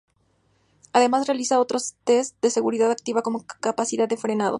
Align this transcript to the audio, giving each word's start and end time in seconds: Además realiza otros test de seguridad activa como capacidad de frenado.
Además 0.93 1.27
realiza 1.27 1.59
otros 1.59 1.93
test 2.05 2.35
de 2.41 2.49
seguridad 2.49 2.89
activa 2.89 3.21
como 3.21 3.45
capacidad 3.45 4.07
de 4.09 4.17
frenado. 4.17 4.49